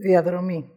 [0.00, 0.72] Διαδρομή.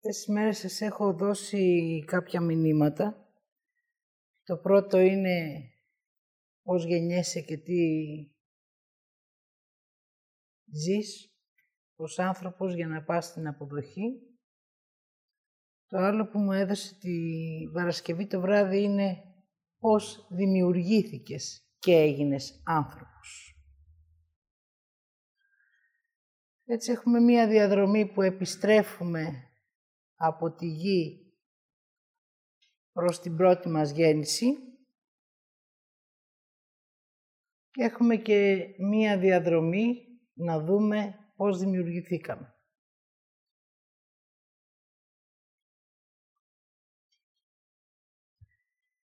[0.00, 3.32] Τις μέρες σας έχω δώσει κάποια μηνύματα.
[4.42, 5.68] Το πρώτο είναι
[6.62, 7.80] πώς γεννιέσαι και τι
[10.72, 11.36] ζεις
[11.96, 14.20] ως άνθρωπος για να πας στην αποδοχή.
[15.86, 17.10] Το άλλο που μου έδωσε τη
[17.72, 19.22] Παρασκευή το βράδυ είναι
[19.78, 23.51] πώς δημιουργήθηκες και έγινες άνθρωπος.
[26.72, 29.50] Έτσι έχουμε μία διαδρομή που επιστρέφουμε
[30.14, 31.32] από τη γη
[32.92, 34.56] προς την πρώτη μας γέννηση
[37.70, 42.54] και έχουμε και μία διαδρομή να δούμε πώς δημιουργηθήκαμε.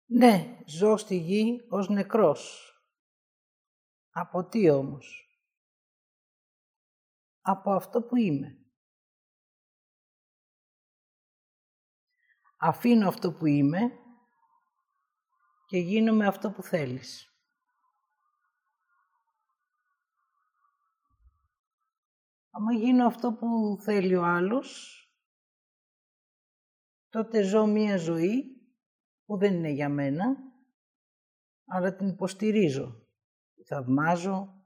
[0.05, 2.73] Ναι, ζω στη γη ως νεκρός.
[4.11, 5.24] Από τι όμως;
[7.47, 8.59] Από αυτό που είμαι.
[12.59, 13.81] Αφήνω αυτό που είμαι
[15.67, 17.29] και γίνομαι αυτό που θέλεις.
[22.51, 24.99] Άμα γίνω αυτό που θέλει ο άλλος,
[27.09, 28.45] τότε ζω μία ζωή
[29.25, 30.37] που δεν είναι για μένα,
[31.67, 33.09] αλλά την υποστηρίζω,
[33.55, 34.64] τη θαυμάζω,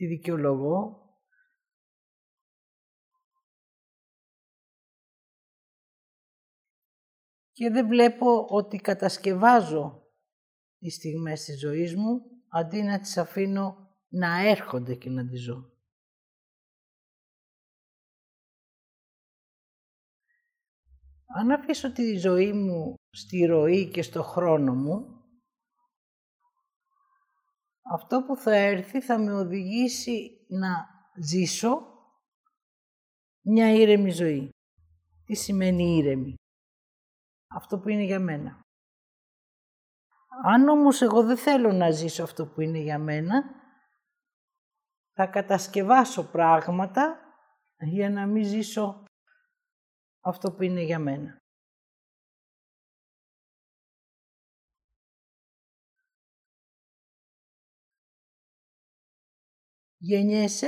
[0.00, 1.08] τη δικαιολογώ.
[7.52, 10.02] Και δεν βλέπω ότι κατασκευάζω
[10.78, 13.76] τις στιγμές της ζωής μου, αντί να τις αφήνω
[14.08, 15.72] να έρχονται και να τις ζω.
[21.26, 25.19] Αν αφήσω τη ζωή μου στη ροή και στο χρόνο μου,
[27.92, 30.88] αυτό που θα έρθει θα με οδηγήσει να
[31.22, 31.82] ζήσω
[33.40, 34.50] μια ήρεμη ζωή.
[35.24, 36.34] Τι σημαίνει ήρεμη;
[37.54, 38.60] Αυτό που είναι για μένα.
[40.44, 43.42] Αν όμως εγώ δεν θέλω να ζήσω αυτό που είναι για μένα,
[45.12, 47.18] θα κατασκευάσω πράγματα
[47.78, 49.04] για να μην ζήσω
[50.20, 51.39] αυτό που είναι για μένα.
[60.02, 60.66] Γεννιέσαι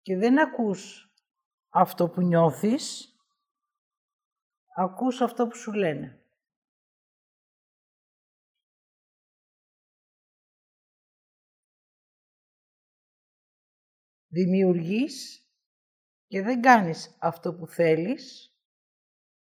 [0.00, 1.12] και δεν ακούς
[1.68, 3.16] αυτό που νιώθεις,
[4.76, 6.20] ακούς αυτό που σου λένε.
[14.28, 15.46] Δημιουργείς
[16.26, 18.54] και δεν κάνεις αυτό που θέλεις,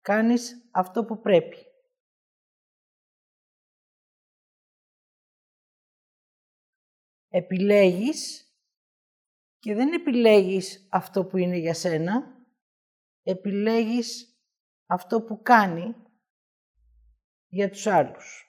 [0.01, 1.69] κάνεις αυτό που πρέπει.
[7.29, 8.53] Επιλέγεις
[9.59, 12.45] και δεν επιλέγεις αυτό που είναι για σένα,
[13.23, 14.40] επιλέγεις
[14.85, 15.95] αυτό που κάνει
[17.47, 18.44] για τους άλλους.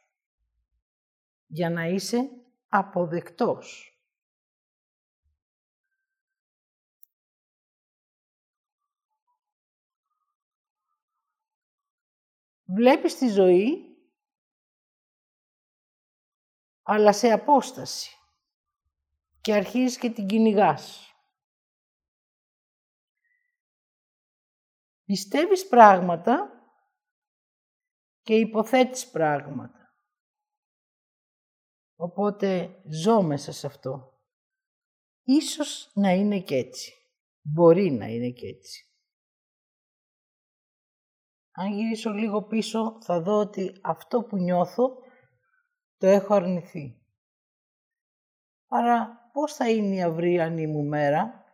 [1.46, 2.30] Για να είσαι
[2.68, 3.94] αποδεκτός.
[12.64, 13.96] Βλέπεις τη ζωή,
[16.82, 18.19] αλλά σε απόσταση
[19.50, 21.14] και αρχίζεις και την κυνηγάς.
[25.04, 26.50] Πιστεύεις πράγματα
[28.22, 29.94] και υποθέτεις πράγματα.
[31.96, 34.20] Οπότε ζω μέσα σε αυτό.
[35.22, 36.92] Ίσως να είναι και έτσι.
[37.42, 38.84] Μπορεί να είναι και έτσι.
[41.50, 44.98] Αν γυρίσω λίγο πίσω θα δω ότι αυτό που νιώθω
[45.96, 47.04] το έχω αρνηθεί.
[48.66, 51.44] Άρα πώς θα είναι η αυριανή μου μέρα;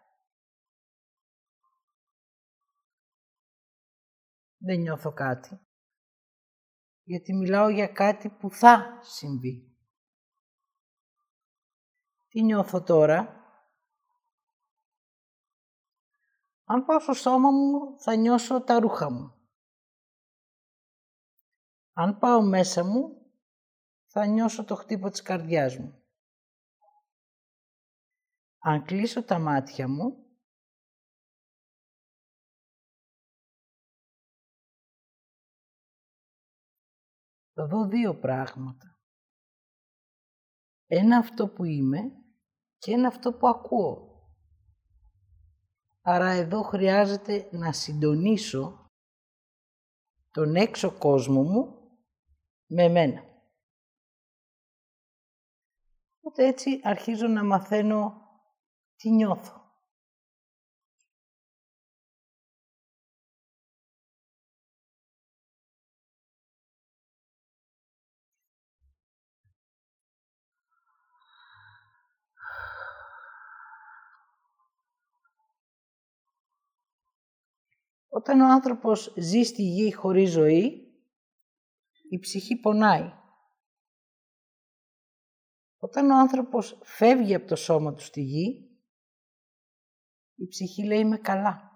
[4.59, 5.61] Δεν νιώθω κάτι.
[7.03, 9.77] Γιατί μιλάω για κάτι που θα συμβεί.
[12.29, 13.37] Τι νιώθω τώρα;
[16.65, 19.35] Αν πάω στο σώμα μου, θα νιώσω τα ρούχα μου.
[21.93, 23.33] Αν πάω μέσα μου,
[24.07, 26.06] θα νιώσω το χτύπο της καρδιάς μου.
[28.67, 30.27] Αν κλείσω τα μάτια μου,
[37.53, 39.01] θα δω δύο πράγματα.
[40.87, 42.25] Ένα αυτό που είμαι
[42.79, 44.25] και ένα αυτό που ακούω.
[46.01, 48.91] Άρα εδώ χρειάζεται να συντονίσω
[50.31, 51.91] τον έξω κόσμο μου
[52.67, 53.23] με μένα.
[56.21, 58.26] Οπότε έτσι αρχίζω να μαθαίνω
[59.07, 59.65] τι νιώθω;
[78.09, 80.93] Όταν ο άνθρωπος ζει στη γη χωρίς ζωή,
[82.11, 83.13] η ψυχή πονάει.
[85.79, 88.76] Όταν ο άνθρωπος φεύγει από το σώμα του στη γη,
[90.37, 91.71] η ψυχή λέει «Είμαι καλά».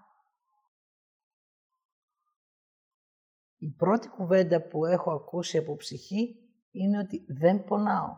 [3.56, 8.16] Η πρώτη κουβέντα που έχω ακούσει από ψυχή είναι ότι δεν πονάω.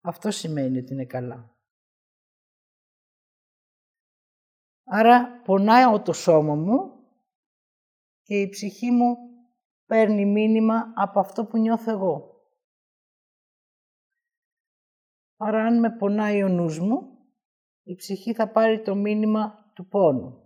[0.00, 1.56] Αυτό σημαίνει ότι είναι καλά.
[4.84, 6.92] Άρα πονάει το σώμα μου
[8.22, 9.16] και η ψυχή μου
[9.86, 12.27] παίρνει μήνυμα από αυτό που νιώθω εγώ.
[15.40, 17.18] Άρα αν με πονάει ο νους μου,
[17.82, 20.42] η ψυχή θα πάρει το μήνυμα του πόνου.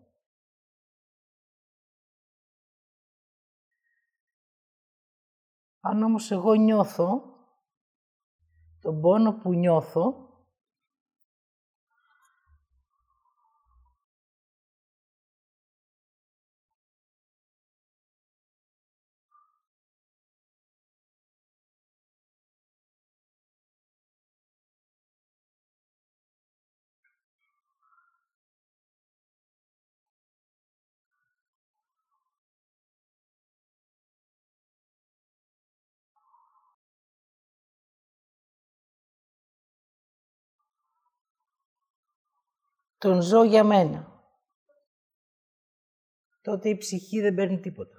[5.80, 7.22] Αν όμως εγώ νιώθω
[8.80, 10.21] τον πόνο που νιώθω,
[43.02, 44.22] τον ζω για μένα.
[46.40, 47.96] Τότε η ψυχή δεν παίρνει τίποτα.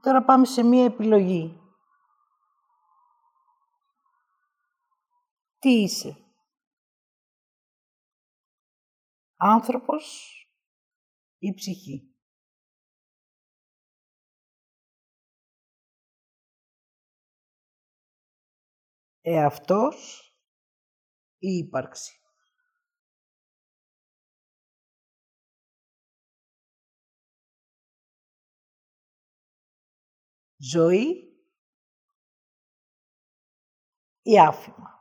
[0.00, 1.60] Τώρα πάμε σε μία επιλογή.
[5.58, 6.16] Τι είσαι;
[9.36, 10.45] Άνθρωπος
[11.46, 12.10] η ψυχή.
[19.20, 20.30] Εαυτός
[21.38, 22.20] ή ύπαρξη.
[30.58, 31.34] Ζωή
[34.22, 34.95] ή άφημα.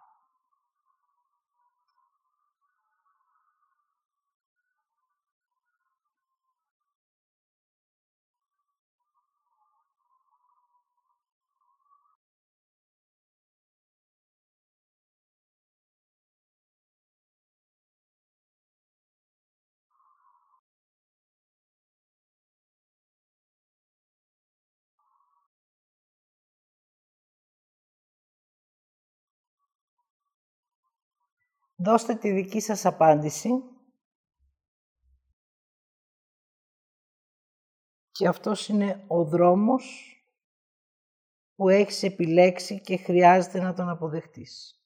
[31.86, 33.50] Δώστε τη δική σας απάντηση.
[38.12, 40.16] Και αυτός είναι ο δρόμος
[41.56, 44.85] που έχεις επιλέξει και χρειάζεται να τον αποδεχτείς.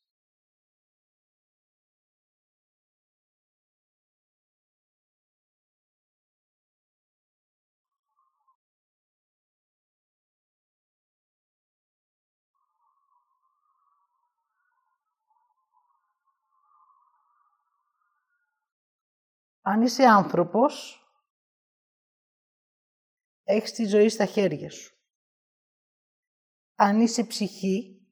[19.61, 21.03] Αν είσαι άνθρωπος,
[23.43, 24.97] έχεις τη ζωή στα χέρια σου.
[26.75, 28.07] Αν είσαι ψυχή,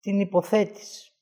[0.00, 1.16] την υποθέτεις.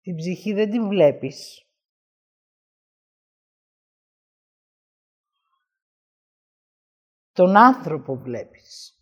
[0.00, 1.64] Την ψυχή δεν την βλέπεις.
[7.32, 8.99] Τον άνθρωπο βλέπεις.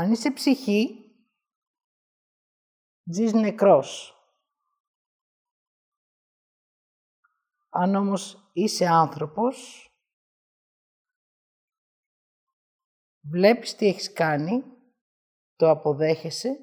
[0.00, 1.10] Αν είσαι ψυχή,
[3.04, 4.14] ζεις νεκρός.
[7.68, 9.88] Αν όμως είσαι άνθρωπος,
[13.20, 14.62] βλέπεις τι έχεις κάνει,
[15.56, 16.58] το αποδέχεσαι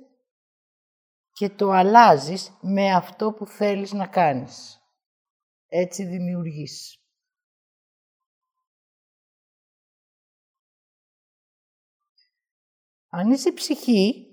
[1.31, 4.81] και το αλλάζεις με αυτό που θέλεις να κάνεις.
[5.67, 7.06] έτσι δημιουργείς.
[13.17, 14.25] Αν είσαι ψυχή,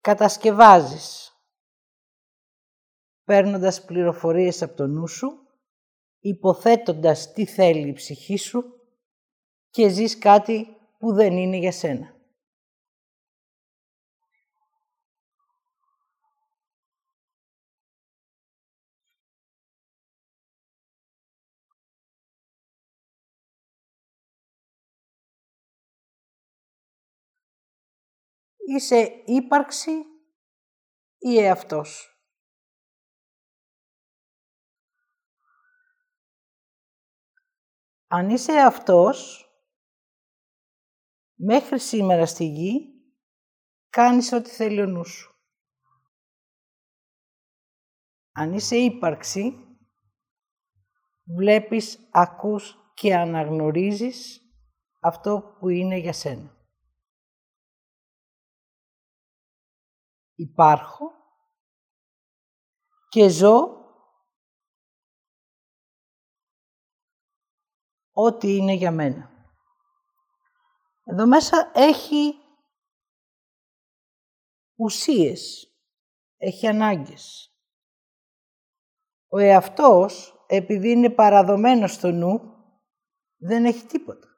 [0.00, 1.32] κατασκευάζεις,
[3.24, 5.28] παίρνοντας πληροφορίες από το νου σου,
[6.18, 8.64] υποθέτοντας τι θέλει η ψυχή σου
[9.70, 10.66] και ζεις κάτι
[10.98, 12.15] που δεν είναι για σένα.
[28.68, 29.90] Είσαι ύπαρξη
[31.18, 32.10] ή εαυτός;
[38.06, 39.48] Αν είσαι εαυτός,
[41.34, 42.94] μέχρι σήμερα στη γη,
[43.88, 45.34] κάνεις ό,τι θέλει ο νους σου.
[48.32, 49.76] Αν είσαι ύπαρξη,
[51.36, 54.40] βλέπεις, ακούς και αναγνωρίζεις
[55.00, 56.55] αυτό που είναι για σένα.
[60.36, 61.10] Υπάρχω
[63.08, 63.84] και ζω
[68.12, 69.30] ό,τι είναι για μένα.
[71.04, 72.34] Εδώ μέσα έχει
[74.74, 75.72] ουσίες,
[76.36, 77.50] έχει ανάγκες.
[79.28, 82.54] Ο εαυτός, επειδή είναι παραδομένος στο νου,
[83.36, 84.35] δεν έχει τίποτα.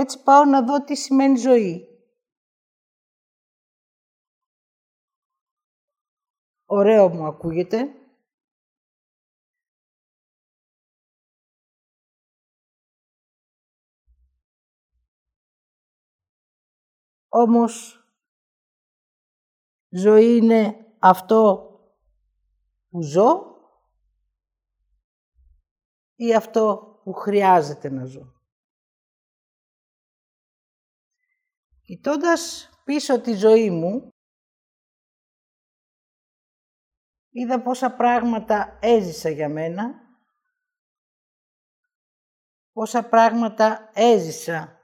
[0.00, 1.88] Έτσι πάω να δω τι σημαίνει ζωή.
[6.64, 7.94] Ωραίο μου ακούγεται.
[17.28, 18.04] Όμως,
[19.88, 21.70] ζωή είναι αυτό
[22.88, 23.56] που ζω
[26.14, 28.39] ή αυτό που χρειάζεται να ζω;
[31.90, 34.14] Κοιτώντας πίσω τη ζωή μου,
[37.30, 40.00] είδα πόσα πράγματα έζησα για μένα,
[42.72, 44.80] πόσα πράγματα έζησα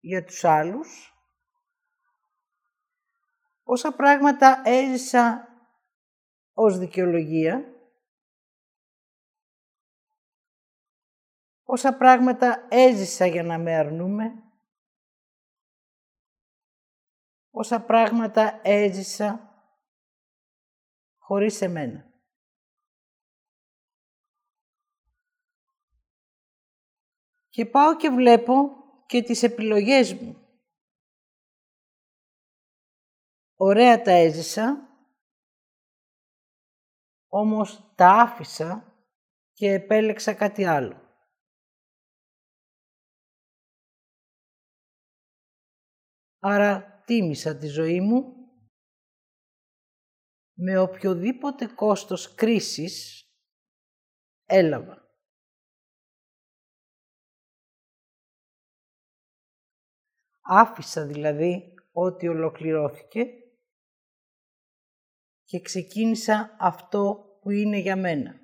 [0.00, 1.14] για τους άλλους,
[3.62, 5.48] πόσα πράγματα έζησα
[6.52, 7.64] ως δικαιολογία,
[11.62, 14.51] πόσα πράγματα έζησα για να με αρνούμε,
[17.54, 19.52] όσα πράγματα έζησα
[21.18, 22.10] χωρίς εμένα.
[27.48, 28.54] Και πάω και βλέπω
[29.06, 30.36] και τις επιλογές μου.
[33.56, 34.88] Ωραία τα έζησα,
[37.28, 38.96] όμως τα άφησα
[39.52, 41.00] και επέλεξα κάτι άλλο.
[46.38, 48.42] Άρα τίμησα τη ζωή μου
[50.52, 53.26] με οποιοδήποτε κόστος κρίσης
[54.44, 55.00] έλαβα.
[60.40, 63.26] Άφησα δηλαδή ό,τι ολοκληρώθηκε
[65.44, 68.40] και ξεκίνησα αυτό που είναι για μένα.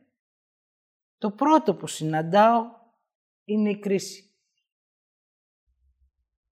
[1.17, 2.63] Το πρώτο που συναντάω
[3.45, 4.28] είναι η κρίση.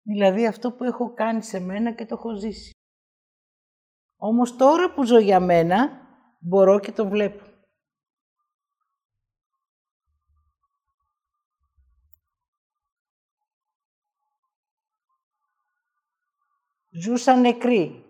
[0.08, 2.70] Δηλαδή αυτό που έχω κάνει σε μένα και το έχω ζήσει.
[4.16, 6.00] Όμως τώρα που ζω για μένα,
[6.40, 7.44] μπορώ και το βλέπω.
[16.90, 18.04] Ζούσα νεκρή.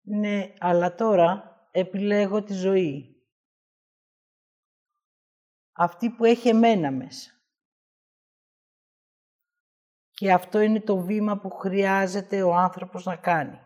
[0.00, 3.22] Ναι, αλλά τώρα επιλέγω τη ζωή.
[5.72, 7.41] Αυτή που έχει εμένα μέσα.
[10.22, 13.60] Και αυτό είναι το βήμα που χρειάζεται ο άνθρωπος να κάνει.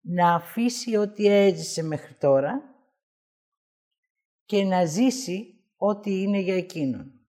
[0.00, 2.62] Να αφήσει ό,τι έζησε μέχρι τώρα
[4.44, 7.26] και να ζήσει ό,τι είναι για εκείνον.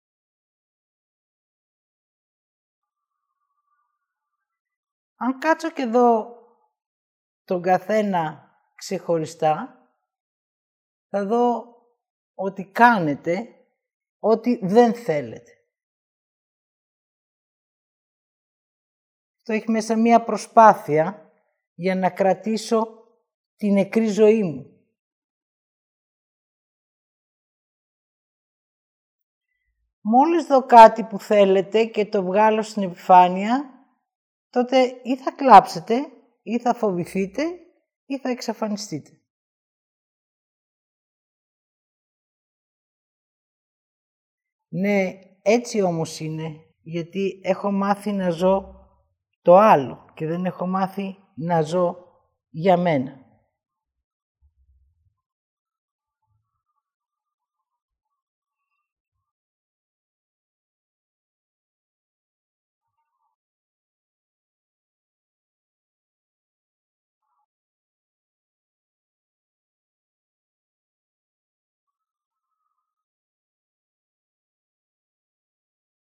[5.16, 6.36] Αν κάτσω και δω
[7.44, 9.86] τον καθένα ξεχωριστά,
[11.10, 11.64] θα δω
[12.34, 13.48] ότι κάνετε
[14.20, 15.61] ό,τι δεν θέλετε.
[19.52, 21.32] Το έχει μέσα μία προσπάθεια
[21.74, 22.88] για να κρατήσω
[23.56, 24.86] την νεκρή ζωή μου.
[30.02, 33.86] Μόλις δω κάτι που θέλετε και το βγάλω στην επιφάνεια,
[34.50, 35.96] τότε ή θα κλάψετε,
[36.42, 37.44] ή θα φοβηθείτε,
[38.06, 39.22] ή θα εξαφανιστείτε.
[44.68, 48.81] Ναι, έτσι όμως είναι, γιατί έχω μάθει να ζω
[49.42, 51.98] το άλλο και δεν έχω μάθει να ζω
[52.50, 53.20] για μένα.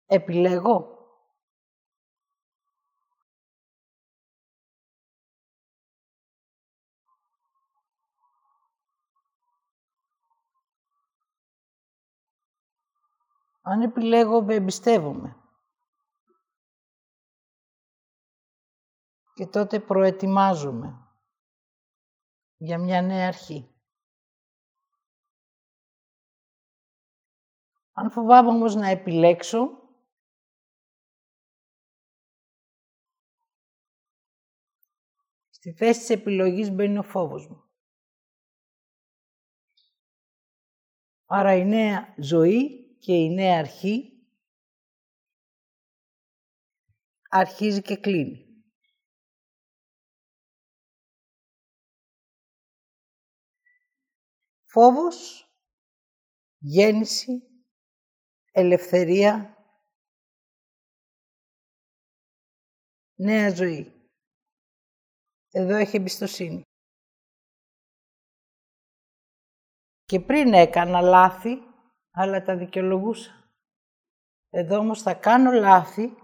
[0.07, 0.96] Επιλέγω.
[13.69, 15.37] Αν επιλέγω, με εμπιστεύομαι.
[19.35, 21.19] Και τότε προετοιμάζομαι
[22.57, 23.75] για μια νέα αρχή.
[27.93, 29.85] Αν φοβάμαι όμως να επιλέξω,
[35.49, 37.71] Στη θέση της επιλογής μπαίνει ο φόβος μου.
[41.27, 44.27] Άρα η νέα ζωή και η νέα αρχή
[47.29, 48.65] αρχίζει και κλείνει.
[54.65, 55.49] Φόβος,
[56.59, 57.43] γέννηση,
[58.53, 59.57] ελευθερία,
[63.15, 64.11] νέα ζωή.
[65.51, 66.63] Εδώ έχει εμπιστοσύνη.
[70.05, 71.75] Και πριν έκανα λάθη,
[72.19, 73.51] αλλά τα δικαιολογούσα.
[74.51, 76.15] Εδώ όμως θα κάνω λάθη,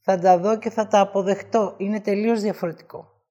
[0.00, 1.74] θα τα δω και θα τα αποδεχτώ.
[1.78, 3.22] Είναι τελείως διαφορετικό.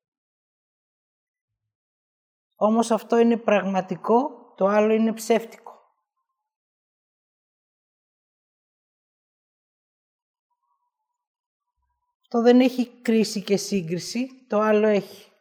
[2.55, 5.71] Όμως αυτό είναι πραγματικό, το άλλο είναι ψεύτικο.
[12.27, 15.31] Το δεν έχει κρίση και σύγκριση, το άλλο έχει.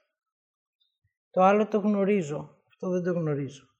[1.31, 3.72] Το άλλο το γνωρίζω, αυτό δεν το γνωρίζω.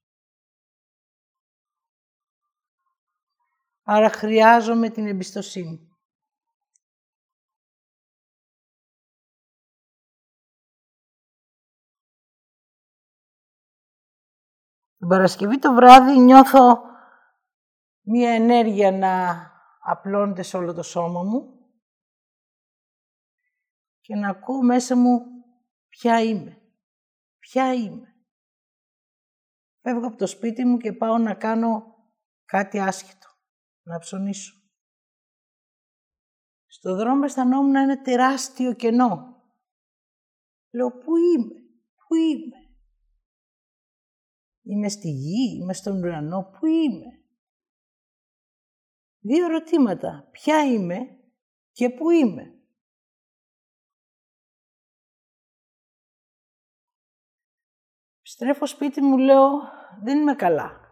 [3.85, 5.87] Άρα χρειάζομαι την εμπιστοσύνη.
[14.97, 16.81] Την Παρασκευή το βράδυ νιώθω
[18.01, 21.53] μία ενέργεια να απλώνεται σε όλο το σώμα μου
[24.01, 25.21] και να ακούω μέσα μου
[25.89, 26.61] ποια είμαι.
[27.39, 28.15] Ποια είμαι.
[29.81, 31.95] Φεύγω από το σπίτι μου και πάω να κάνω
[32.45, 33.32] κάτι άσχετο.
[33.83, 34.53] Να ψωνίσω.
[36.65, 39.43] Στο δρόμο αισθανόμουν ένα τεράστιο κενό.
[40.71, 41.53] Λέω, πού είμαι,
[41.95, 42.57] πού είμαι;
[44.65, 47.23] Είμαι στη γη, είμαι στον ουρανό, πού είμαι;
[49.19, 50.27] Δύο ερωτήματα.
[50.31, 50.97] Ποια είμαι
[51.71, 52.57] και πού είμαι;
[58.21, 59.49] Στρέφω σπίτι μου, λέω,
[60.03, 60.82] δεν είμαι καλά.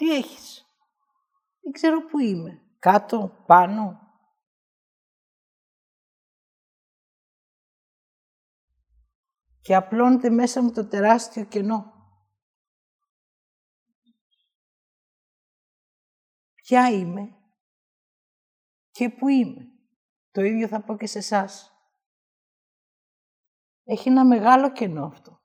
[0.00, 0.66] Τι έχεις;
[1.60, 2.62] Δεν ξέρω πού είμαι.
[2.78, 4.00] Κάτω, πάνω.
[9.60, 11.92] Και απλώνεται μέσα μου το τεράστιο κενό.
[16.54, 17.36] ποια είμαι
[18.90, 19.68] και πού είμαι.
[20.30, 21.72] Το ίδιο θα πω και σε εσάς.
[23.84, 25.39] Έχει ένα μεγάλο κενό αυτό.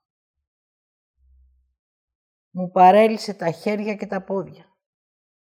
[2.58, 4.76] Μου παρέλυσε τα χέρια και τα πόδια.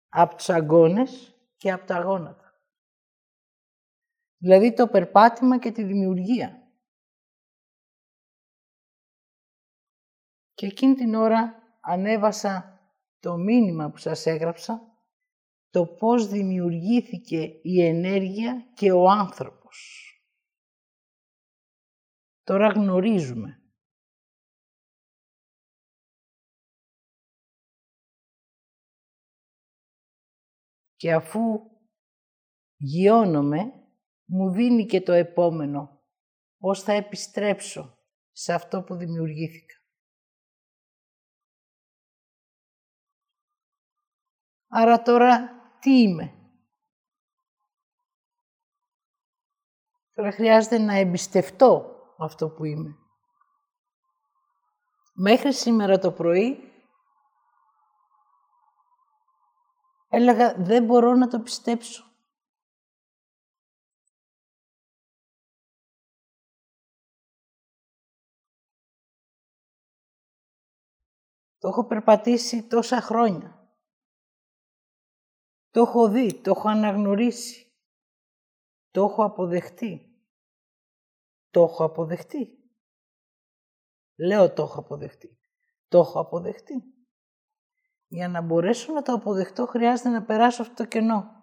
[0.10, 2.62] Από τους αγκώνες και από τα γόνατα.
[4.38, 6.74] Δηλαδή το περπάτημα και τη δημιουργία.
[10.54, 12.80] Και εκείνη την ώρα ανέβασα
[13.20, 14.82] το μήνυμα που σας έγραψα
[15.70, 20.04] το πώς δημιουργήθηκε η ενέργεια και ο άνθρωπος.
[22.44, 23.59] Τώρα γνωρίζουμε.
[31.00, 31.42] Και αφού
[32.76, 33.74] γιώνομαι,
[34.26, 36.02] μου δίνει και το επόμενο,
[36.58, 37.98] πώς θα επιστρέψω
[38.32, 39.76] σε αυτό που δημιουργήθηκα.
[44.68, 46.34] Άρα τώρα τι είμαι;
[50.14, 52.96] Τώρα χρειάζεται να εμπιστευτώ αυτό που είμαι.
[55.14, 56.69] Μέχρι σήμερα το πρωί
[60.10, 62.04] έλεγα δεν μπορώ να το πιστέψω.
[71.58, 73.60] Το έχω περπατήσει τόσα χρόνια.
[75.70, 77.74] Το έχω δει, το έχω αναγνωρίσει.
[78.92, 80.24] Το έχω αποδεχτεί.
[81.50, 82.72] Το έχω αποδεχτεί.
[84.16, 85.40] Λέω το έχω αποδεχτεί.
[85.88, 86.99] Το έχω αποδεχτεί.
[88.12, 91.38] Για να μπορέσω να το αποδεχτώ χρειάζεται να περάσω αυτό το κενό.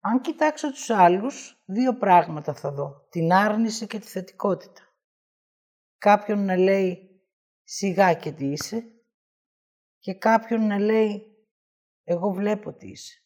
[0.00, 3.06] Αν κοιτάξω τους άλλους, δύο πράγματα θα δω.
[3.10, 4.87] Την άρνηση και τη θετικότητα.
[5.98, 7.22] Κάποιον να λέει
[7.62, 8.92] σιγά και τι είσαι
[9.98, 11.36] και κάποιον να λέει
[12.04, 13.22] εγώ βλέπω τι είσαι.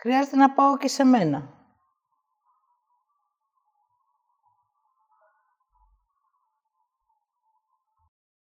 [0.00, 1.52] Χρειάζεται να πάω και σε μένα.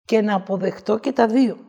[0.04, 1.68] Και να αποδεχτώ και τα δύο.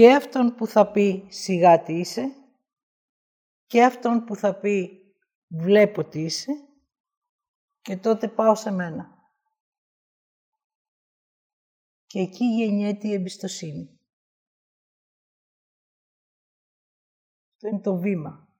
[0.00, 2.39] και αυτόν που θα πει σιγά τι είσαι
[3.70, 5.00] και αυτόν που θα πει
[5.46, 6.52] βλέπω τι είσαι
[7.80, 9.34] και τότε πάω σε μένα.
[12.06, 14.00] Και εκεί γεννιέται η εμπιστοσύνη.
[17.52, 18.54] Αυτό είναι το βήμα.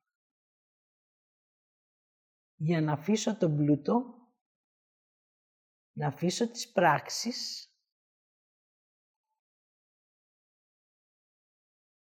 [2.55, 3.95] Για να αφήσω τον πλούτο,
[5.93, 7.69] να αφήσω τις πράξεις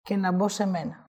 [0.01, 1.04] και να μπω σε μένα.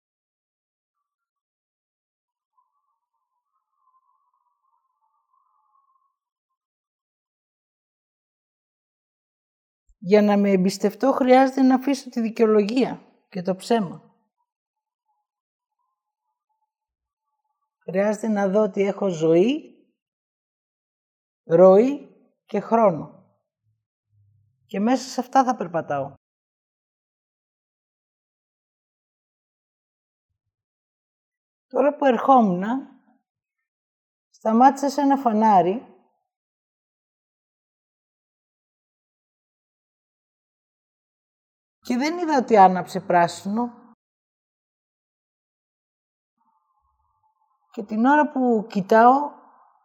[10.06, 14.14] Για να με εμπιστευτώ χρειάζεται να αφήσω τη δικαιολογία και το ψέμα.
[17.78, 19.76] Χρειάζεται να δω ότι έχω ζωή,
[21.44, 22.08] ροή
[22.44, 23.24] και χρόνο.
[24.66, 26.14] Και μέσα σε αυτά θα περπατάω.
[31.66, 32.62] Τώρα που ερχόμουν,
[34.30, 35.95] σταμάτησα σε ένα φανάρι
[41.96, 43.72] και δεν είδα ότι άναψε πράσινο.
[47.70, 49.32] Και την ώρα που κοιτάω,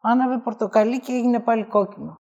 [0.02, 2.16] άναβε πορτοκαλί και έγινε πάλι κόκκινο.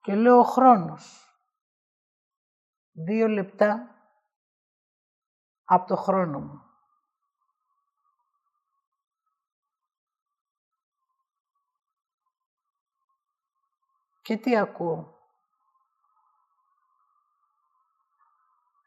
[0.00, 1.36] Και λέω ο χρόνος
[2.92, 3.94] δύο λεπτά
[5.64, 6.71] από το χρόνο μου.
[14.22, 15.12] Και τι ακούω;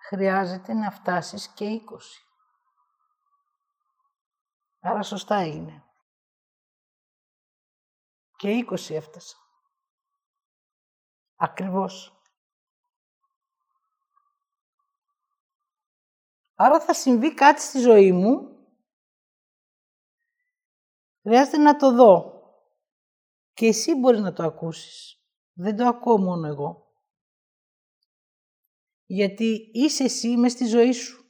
[0.07, 2.25] Χρειάζεται να φτάσεις και είκοσι.
[4.79, 5.83] Άρα σωστά είναι.
[8.35, 9.37] Και είκοσι έφτασα.
[11.35, 12.21] Ακριβώς.
[16.55, 18.57] Άρα θα συμβεί κάτι στη ζωή μου.
[21.21, 22.33] Χρειάζεται να το δω.
[23.53, 25.24] Και εσύ μπορείς να το ακούσεις.
[25.57, 26.93] Δεν το ακούω μόνο εγώ.
[29.05, 31.25] Γιατί είσαι εσύ μες στη ζωή σου.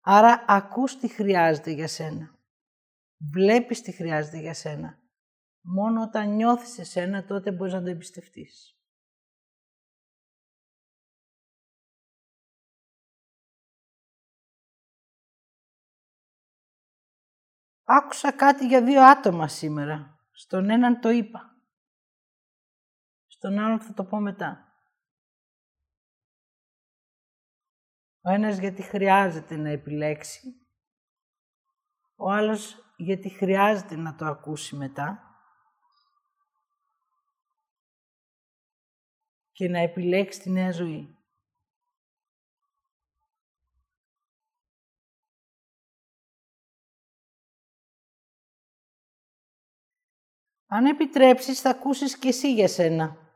[0.00, 2.38] Άρα ακούς τι χρειάζεται για σένα.
[3.32, 4.98] Βλέπεις τι χρειάζεται για σένα.
[5.60, 8.78] Μόνο όταν νιώθεις εσένα τότε μπορείς να το εμπιστευτείς.
[17.84, 20.18] Άκουσα κάτι για δύο άτομα σήμερα.
[20.30, 21.57] Στον έναν το είπα.
[23.38, 24.72] Στον άλλον θα το πω μετά.
[28.20, 30.66] Ο ένας γιατί χρειάζεται να επιλέξει.
[32.16, 35.22] Ο άλλος γιατί χρειάζεται να το ακούσει μετά.
[39.52, 41.18] Και να επιλέξει τη νέα ζωή.
[50.66, 53.27] Αν επιτρέψεις θα ακούσεις και εσύ για σένα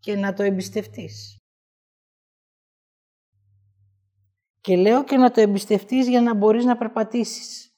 [0.00, 1.38] και να το εμπιστευτείς.
[4.60, 7.74] Και λέω και να το εμπιστευτείς για να μπορείς να περπατήσεις.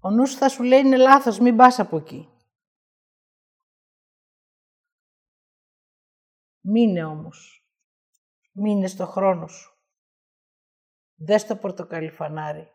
[0.00, 2.28] Ο νους θα σου λέει είναι λάθος, μην πας από εκεί.
[6.60, 7.66] Μείνε όμως.
[8.52, 9.76] Μείνε στο χρόνο σου.
[11.14, 12.70] Δες το πορτοκαλιφανάρι.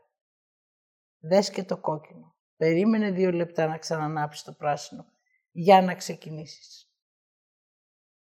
[1.20, 2.37] Δες και το κόκκινο.
[2.58, 5.06] Περίμενε δύο λεπτά να ξανανάψεις το πράσινο
[5.52, 6.92] για να ξεκινήσεις.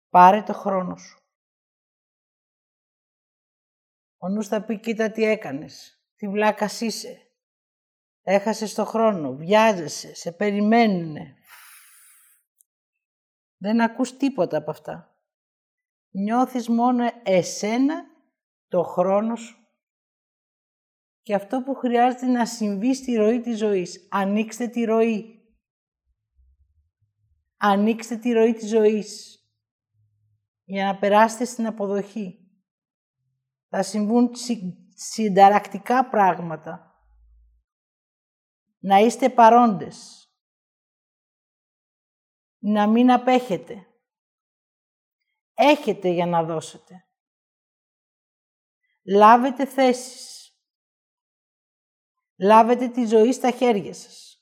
[0.09, 1.19] Πάρε το χρόνο σου.
[4.17, 7.19] Ο νους θα πει, κοίτα τι έκανες, τι βλάκας είσαι.
[8.21, 11.35] Έχασες το χρόνο, βιάζεσαι, σε περιμένουνε.
[13.57, 15.17] Δεν ακούς τίποτα από αυτά.
[16.09, 18.05] Νιώθεις μόνο εσένα,
[18.67, 19.64] το χρόνο σου
[21.25, 24.07] και αυτό που χρειάζεται να συμβεί στη ροή της ζωής.
[24.11, 25.43] Ανοίξτε τη ροή.
[27.57, 29.39] Ανοίξτε τη ροή της ζωής
[30.63, 32.49] για να περάσετε στην αποδοχή.
[33.69, 34.31] Θα συμβούν
[34.93, 36.95] συνταρακτικά πράγματα.
[38.79, 40.29] Να είστε παρόντες.
[42.57, 43.87] Να μην απέχετε.
[45.53, 47.05] Έχετε για να δώσετε.
[49.03, 50.34] Λάβετε θέσεις.
[52.39, 54.39] Λάβετε τη ζωή στα χέρια σας.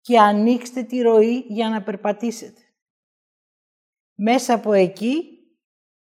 [0.00, 2.60] Και ανοίξτε τη ροή για να περπατήσετε.
[4.14, 5.38] Μέσα από εκεί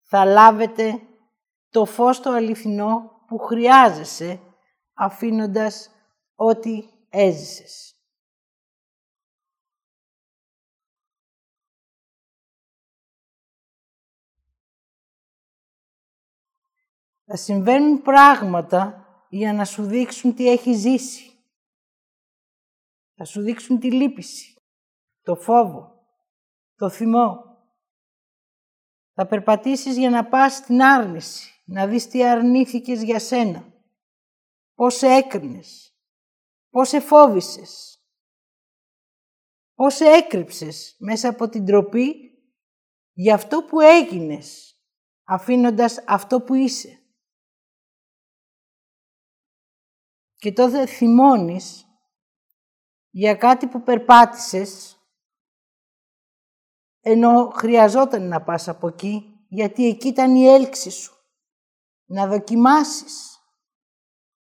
[0.00, 1.00] θα λάβετε
[1.68, 4.40] το φως το αληθινό που χρειάζεσαι
[4.94, 5.90] αφήνοντας
[6.34, 7.94] ό,τι έζησες.
[17.24, 21.30] Θα συμβαίνουν πράγματα για να σου δείξουν τι έχει ζήσει.
[23.14, 24.62] Θα σου δείξουν τη λύπηση,
[25.22, 26.04] το φόβο,
[26.74, 27.44] το θυμό.
[29.12, 33.72] Θα περπατήσεις για να πας στην άρνηση, να δεις τι αρνήθηκες για σένα.
[34.74, 35.94] Πώς έκρινες,
[36.70, 38.02] πώς εφόβησες,
[39.74, 42.14] πώς έκρυψες μέσα από την τροπή
[43.12, 44.78] για αυτό που έγινες,
[45.24, 46.99] αφήνοντας αυτό που είσαι.
[50.40, 51.86] Και τότε θυμώνεις
[53.10, 54.98] για κάτι που περπάτησες
[57.00, 61.14] ενώ χρειαζόταν να πας από εκεί, γιατί εκεί ήταν η έλξη σου.
[62.04, 63.38] Να δοκιμάσεις,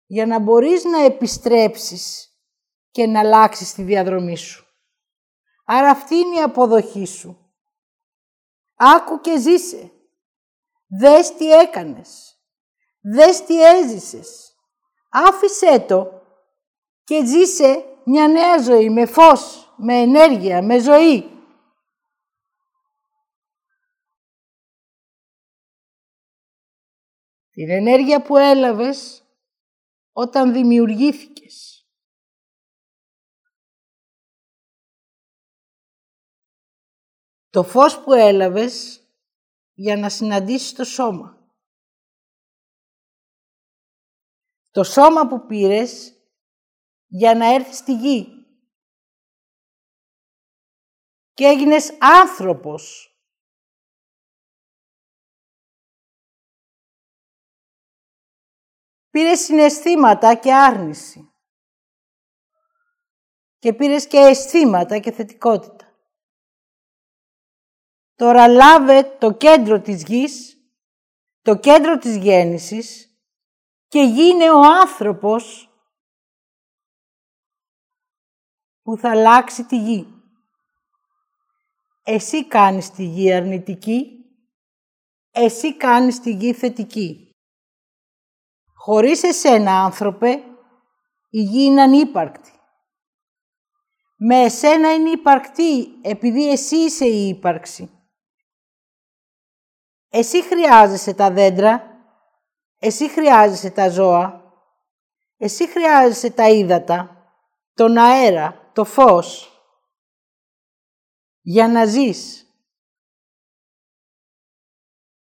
[0.06, 2.30] για να μπορείς να επιστρέψεις
[2.90, 4.66] και να αλλάξεις τη διαδρομή σου.
[5.64, 7.52] Άρα αυτή είναι η αποδοχή σου.
[8.74, 9.90] Άκου και ζήσε.
[11.00, 12.40] Δες τι έκανες.
[13.00, 14.55] Δες τι έζησες
[15.16, 16.22] άφησέ το
[17.04, 21.30] και ζήσε μια νέα ζωή με φως, με ενέργεια, με ζωή.
[27.50, 29.24] Την ενέργεια που έλαβες
[30.12, 31.86] όταν δημιουργήθηκες.
[37.50, 39.00] Το φως που έλαβες
[39.72, 41.35] για να συναντήσεις το σώμα.
[44.76, 46.20] Το σώμα που πήρες
[47.06, 48.46] για να έρθεις στη γη.
[51.32, 53.10] Και έγινες άνθρωπος.
[59.10, 61.32] Πήρες συναισθήματα και άρνηση.
[63.58, 65.98] Και πήρες και αισθήματα και θετικότητα.
[68.14, 70.56] Τώρα λάβε το κέντρο της γης,
[71.40, 73.15] το κέντρο της γέννησης
[73.88, 75.70] και γίνε ο άνθρωπος
[78.82, 80.06] που θα αλλάξει τη γη.
[82.02, 84.24] Εσύ κάνεις τη γη αρνητική,
[85.30, 87.30] εσύ κάνεις τη γη θετική.
[88.74, 90.30] Χωρίς εσένα, άνθρωπε,
[91.30, 92.50] η γη είναι ανύπαρκτη.
[94.16, 97.90] Με εσένα είναι υπαρκτή, επειδή εσύ είσαι η ύπαρξη.
[100.08, 101.95] Εσύ χρειάζεσαι τα δέντρα
[102.86, 104.54] εσύ χρειάζεσαι τα ζώα,
[105.36, 107.30] εσύ χρειάζεσαι τα ύδατα,
[107.74, 109.50] τον αέρα, το φως,
[111.40, 112.46] για να ζεις.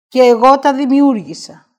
[0.07, 1.77] Και εγώ τα δημιούργησα.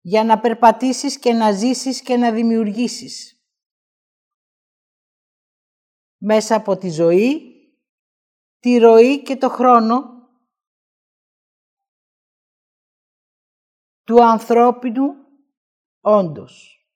[0.00, 3.42] Για να περπατήσεις και να ζήσεις και να δημιουργήσεις.
[6.16, 7.52] Μέσα από τη ζωή,
[8.58, 10.17] τη ροή και το χρόνο
[14.08, 15.06] του ανθρώπινου
[16.00, 16.86] όντως.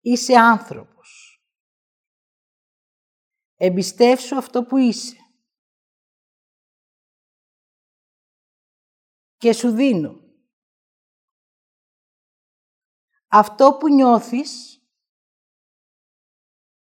[0.00, 1.40] Είσαι άνθρωπος.
[3.54, 5.16] Εμπιστεύσου αυτό που είσαι.
[9.36, 10.20] Και σου δίνω.
[13.26, 14.82] Αυτό που νιώθεις,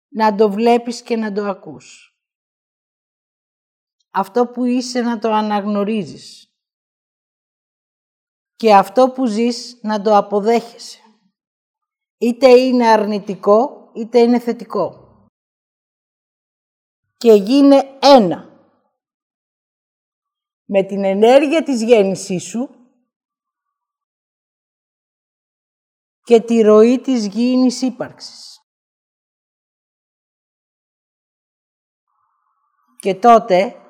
[0.08, 2.15] να το βλέπεις και να το ακούς.
[4.18, 6.50] Αυτό που είσαι να το αναγνωρίζεις.
[8.54, 11.00] Και αυτό που ζεις να το αποδέχεσαι.
[12.18, 15.16] Είτε είναι αρνητικό, είτε είναι θετικό.
[17.16, 18.50] Και γίνε ένα.
[20.64, 22.68] Με την ενέργεια της γέννησής σου
[26.22, 28.60] και τη ροή της γήινης ύπαρξης.
[32.96, 33.80] Και τότε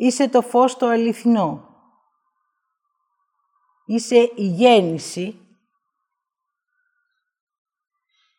[0.00, 1.68] είσαι το φως το αληθινό.
[3.86, 5.40] Είσαι η γέννηση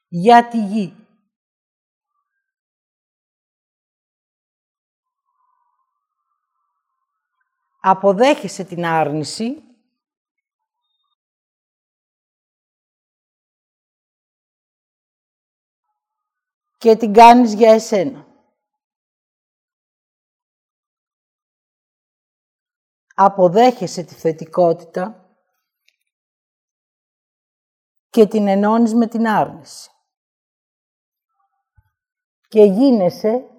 [0.07, 0.95] για τη γη.
[7.81, 9.63] Αποδέχεσαι την άρνηση
[16.77, 18.30] και την κάνεις για εσένα.
[23.23, 25.35] Αποδέχεσαι τη θετικότητα
[28.09, 29.89] και την ενώνεις με την άρνηση.
[32.47, 33.50] Και γίνεσαι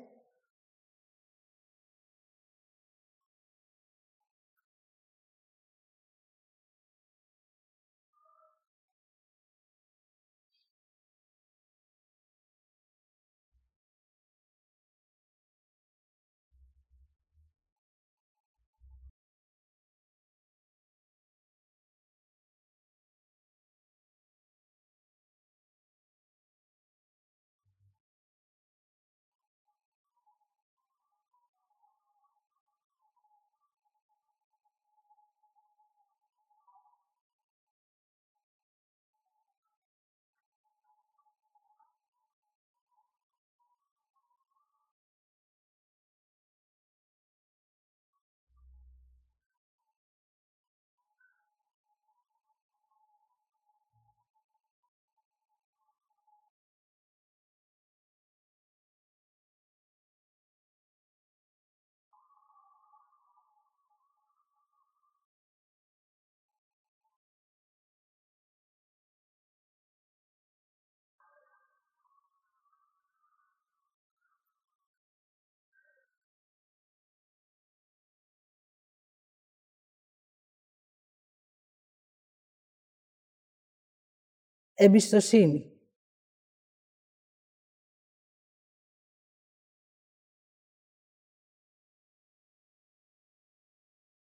[84.74, 85.70] εμπιστοσύνη.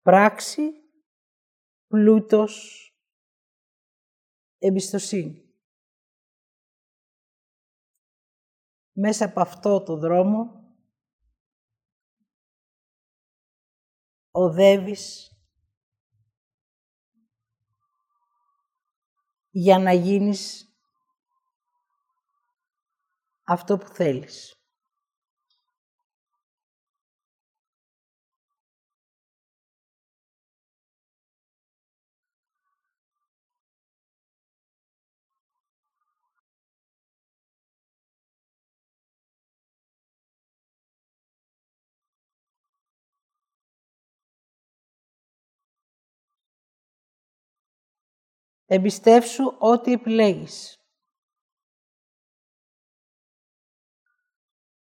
[0.02, 0.62] Πράξη,
[1.88, 2.88] πλούτος,
[4.58, 5.44] εμπιστοσύνη.
[8.96, 10.64] Μέσα από αυτό το δρόμο
[14.32, 15.33] οδεύεις
[19.56, 20.68] για να γίνεις
[23.44, 24.63] αυτό που θέλεις.
[48.66, 50.78] Εμπιστεύσου ό,τι επιλέγεις.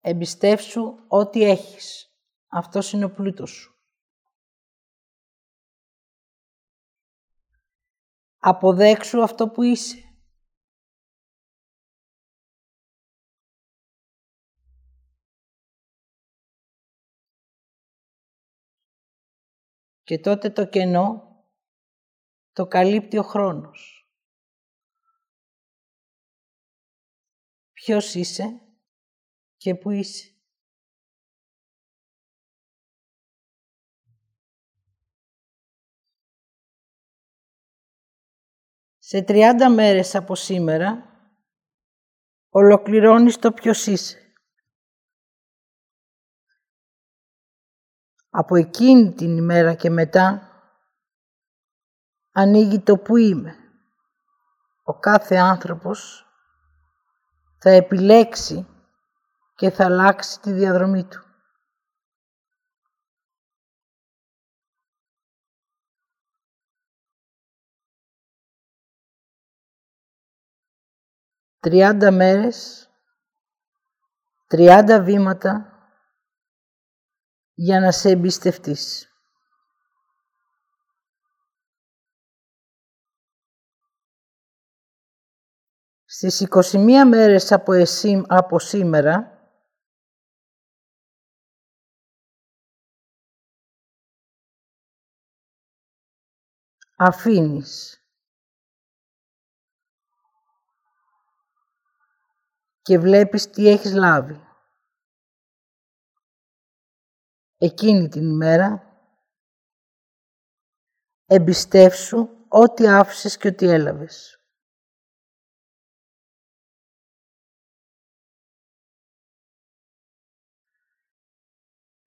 [0.01, 2.17] Εμπιστεύσου ό,τι έχεις.
[2.47, 3.77] Αυτός είναι ο πλούτος σου.
[8.39, 10.07] Αποδέξου αυτό που είσαι.
[20.03, 21.32] Και τότε το κενό
[22.53, 24.07] το καλύπτει ο χρόνος.
[27.73, 28.61] Ποιος είσαι
[29.57, 30.27] και πού είσαι.
[38.99, 41.07] Σε 30 μέρες από σήμερα
[42.49, 44.33] ολοκληρώνεις το ποιος είσαι.
[48.31, 50.52] Από εκείνη την ημέρα και μετά
[52.33, 53.57] ανοίγει το που είμαι.
[54.83, 56.27] Ο κάθε άνθρωπος
[57.59, 58.67] θα επιλέξει
[59.55, 61.27] και θα αλλάξει τη διαδρομή του.
[71.59, 72.91] Τριάντα μέρες,
[74.47, 75.73] τριάντα βήματα
[77.55, 79.12] για να σε εμπιστευτείς.
[86.25, 89.41] Στις 21 μέρες από, εσύ, από σήμερα,
[96.97, 98.03] αφήνεις
[102.83, 104.41] και βλέπεις τι έχεις λάβει.
[107.59, 108.97] Εκείνη την ημέρα
[111.27, 114.42] εμπιστεύσου ό,τι άφησες και ό,τι έλαβες.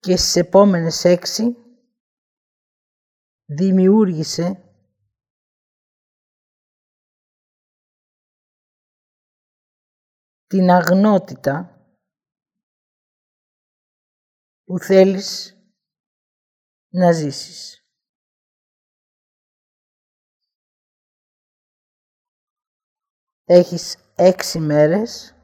[0.06, 1.42] Και στις επόμενες έξι
[3.44, 4.46] δημιούργησε
[10.46, 11.86] την αγνότητα
[14.64, 15.56] που θέλεις
[16.88, 17.84] να ζήσεις.
[23.44, 25.35] Έχεις έξι μέρες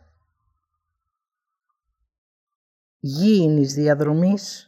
[3.05, 4.67] γήινης διαδρομής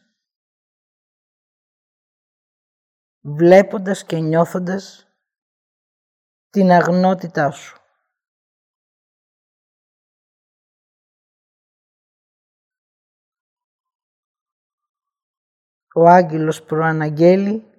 [3.21, 5.09] βλέποντας και νιώθοντας
[6.51, 7.85] την αγνότητά σου.
[15.97, 17.71] ο άγγελος προαναγγέλει,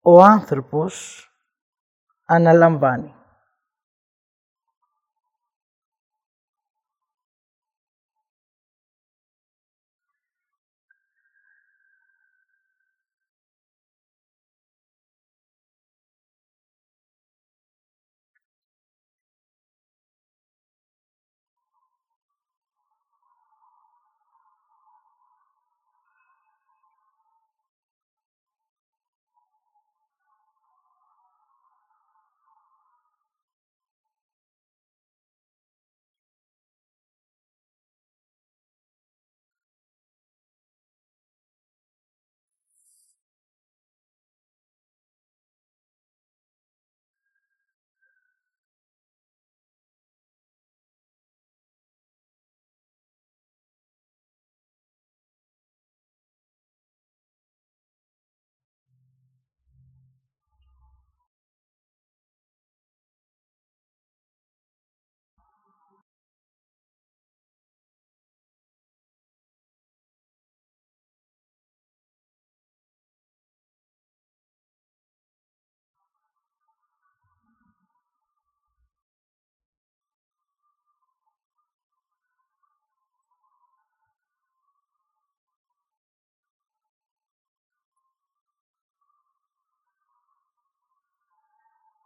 [0.00, 1.26] ο άνθρωπος
[2.24, 3.15] αναλαμβάνει.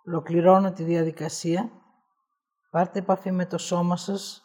[0.07, 1.71] Ολοκληρώνω τη διαδικασία.
[2.71, 4.43] Πάρτε επαφή με το σώμα σας,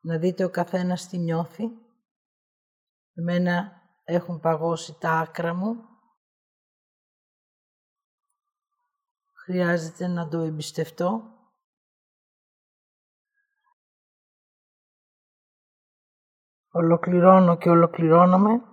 [0.00, 1.64] να δείτε ο καθένας τι νιώθει.
[3.14, 5.88] Εμένα έχουν παγώσει τα άκρα μου.
[9.32, 11.38] Χρειάζεται να το εμπιστευτώ.
[16.70, 18.69] Ολοκληρώνω και ολοκληρώνομαι.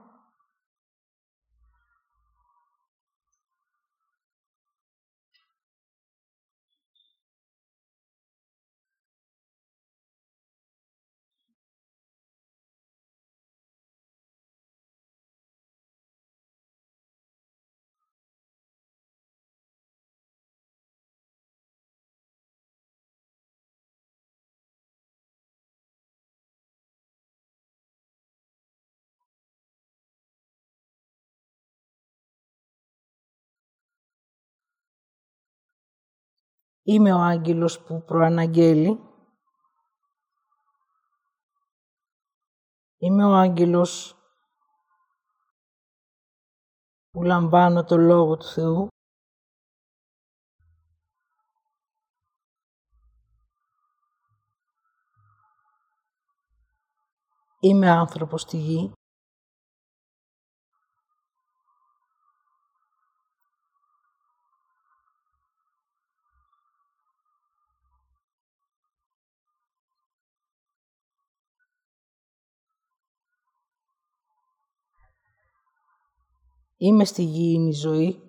[36.89, 38.99] Είμαι ο άγγελος που προαναγγέλει.
[42.97, 44.15] Είμαι ο άγγελος
[47.11, 48.87] που λαμβάνω το Λόγο του Θεού.
[57.59, 58.91] Είμαι άνθρωπος στη γη.
[76.79, 78.21] Είμαι στη γήινη ζωή.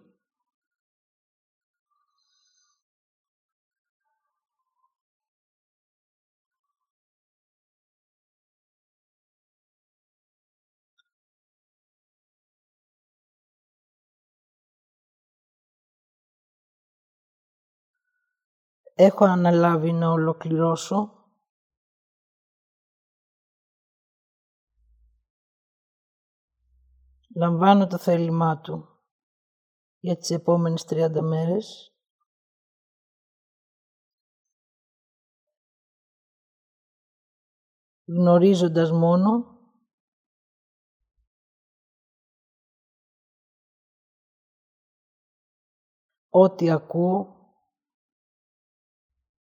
[18.94, 21.17] Έχω αναλάβει να ολοκληρώσω
[27.34, 28.88] Λαμβάνω το θέλημά του
[29.98, 31.92] για τις επόμενες 30 μέρες.
[38.04, 39.58] Γνωρίζοντας μόνο
[46.28, 47.36] ό,τι ακούω,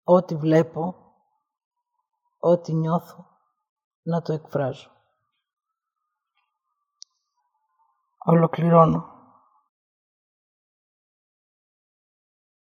[0.03, 1.13] ό,τι βλέπω,
[2.39, 3.26] ό,τι νιώθω,
[4.01, 4.92] να το εκφράζω.
[8.26, 9.12] Ολοκληρώνω.